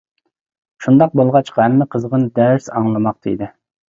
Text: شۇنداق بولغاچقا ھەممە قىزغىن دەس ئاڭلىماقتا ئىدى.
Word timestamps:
شۇنداق 0.85 1.11
بولغاچقا 1.19 1.63
ھەممە 1.67 1.87
قىزغىن 1.97 2.25
دەس 2.39 2.71
ئاڭلىماقتا 2.81 3.31
ئىدى. 3.33 3.51